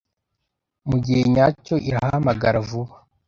[0.89, 2.93] mugihe nyacyo irahamagara vuba